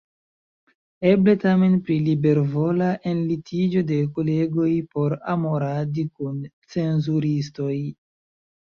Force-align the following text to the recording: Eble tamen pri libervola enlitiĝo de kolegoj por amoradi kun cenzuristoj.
Eble 1.09 1.35
tamen 1.43 1.75
pri 1.89 1.97
libervola 2.07 2.89
enlitiĝo 3.13 3.85
de 3.93 4.01
kolegoj 4.17 4.69
por 4.97 5.17
amoradi 5.37 6.11
kun 6.17 6.45
cenzuristoj. 6.77 7.75